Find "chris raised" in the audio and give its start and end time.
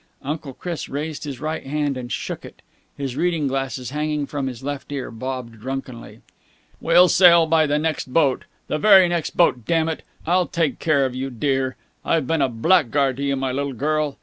0.55-1.25